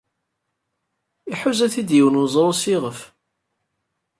[1.31, 2.99] Iḥuza-t-id yiwen weẓru s iɣef.